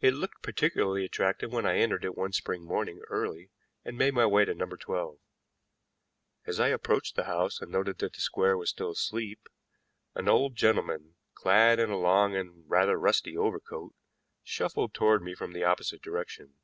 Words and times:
It 0.00 0.14
looked 0.14 0.42
particularly 0.42 1.04
attractive 1.04 1.52
when 1.52 1.66
I 1.66 1.78
entered 1.78 2.04
it 2.04 2.14
one 2.16 2.30
spring 2.30 2.62
morning 2.62 3.00
early 3.08 3.50
and 3.84 3.98
made 3.98 4.14
my 4.14 4.24
way 4.26 4.44
to 4.44 4.54
No. 4.54 4.64
12. 4.66 5.18
As 6.46 6.60
I 6.60 6.68
approached 6.68 7.16
the 7.16 7.24
house 7.24 7.60
and 7.60 7.72
noted 7.72 7.98
that 7.98 8.12
the 8.12 8.20
square 8.20 8.56
was 8.56 8.70
still 8.70 8.92
asleep, 8.92 9.48
an 10.14 10.28
old 10.28 10.54
gentleman, 10.54 11.16
clad 11.34 11.80
in 11.80 11.90
a 11.90 11.98
long 11.98 12.36
and 12.36 12.62
rather 12.70 12.96
rusty 12.96 13.36
overcoat, 13.36 13.92
shuffled 14.44 14.94
toward 14.94 15.24
me 15.24 15.34
from 15.34 15.52
the 15.52 15.64
opposite 15.64 16.00
direction. 16.00 16.54